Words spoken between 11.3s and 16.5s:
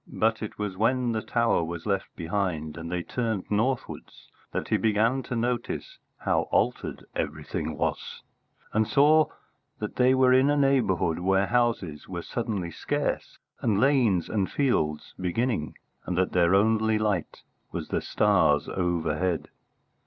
houses were suddenly scarce, and lanes and fields beginning, and that